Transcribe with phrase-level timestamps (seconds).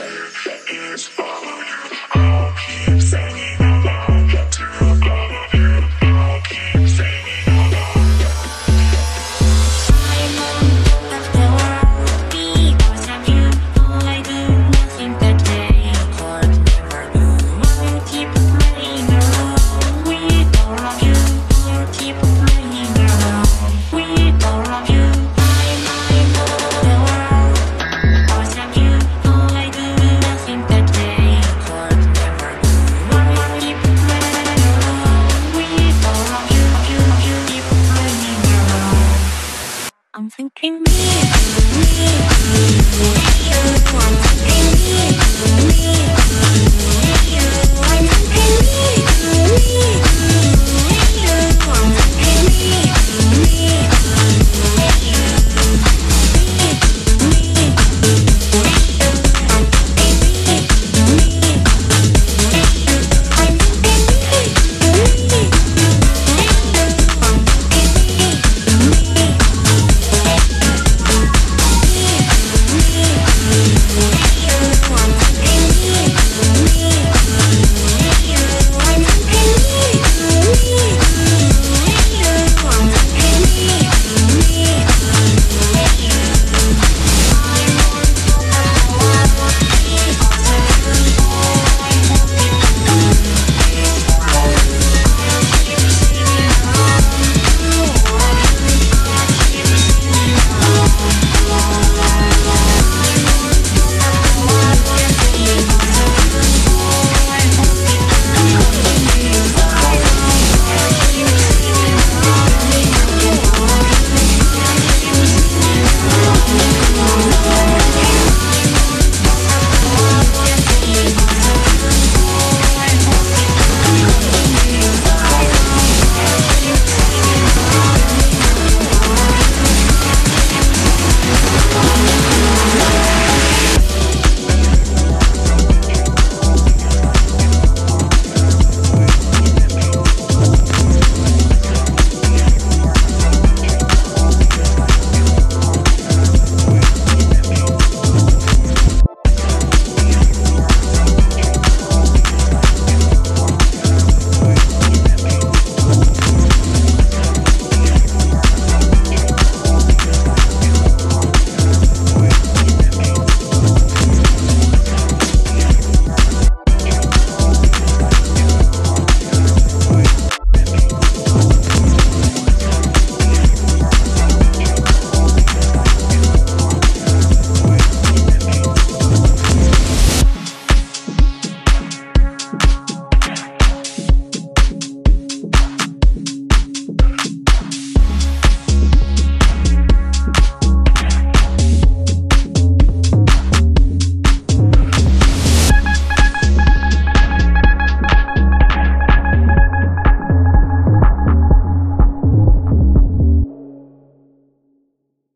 [0.00, 1.97] is falling.